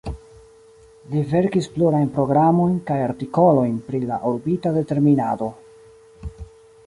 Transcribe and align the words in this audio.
Li 1.11 1.19
verkis 1.33 1.67
plurajn 1.75 2.07
programojn 2.15 2.73
kaj 2.89 2.97
artikolojn 3.09 3.77
pri 3.89 4.01
la 4.07 4.19
orbita 4.31 4.71
determinado. 4.81 5.51